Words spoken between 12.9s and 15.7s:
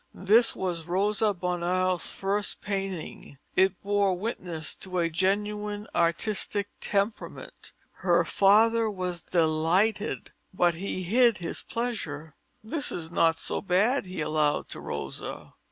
is not so bad," he allowed to Rosa.